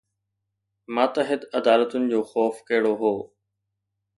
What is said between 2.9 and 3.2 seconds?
هو؟